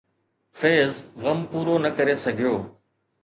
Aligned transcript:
فيض 0.61 0.93
غم 1.23 1.39
پورو 1.51 1.75
نه 1.83 1.89
ڪري 1.97 2.15
سگهيو 2.23 2.55